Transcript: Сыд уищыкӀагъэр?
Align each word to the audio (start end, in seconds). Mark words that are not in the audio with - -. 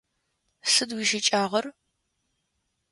Сыд 0.71 0.89
уищыкӀагъэр? 0.95 1.65